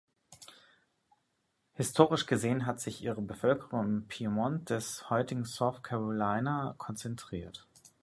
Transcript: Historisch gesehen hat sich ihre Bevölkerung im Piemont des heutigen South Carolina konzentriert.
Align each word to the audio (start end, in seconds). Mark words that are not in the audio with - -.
Historisch 1.75 2.25
gesehen 2.25 2.65
hat 2.65 2.79
sich 2.79 3.03
ihre 3.03 3.21
Bevölkerung 3.21 3.85
im 3.85 4.07
Piemont 4.07 4.71
des 4.71 5.07
heutigen 5.11 5.45
South 5.45 5.83
Carolina 5.83 6.73
konzentriert. 6.79 7.67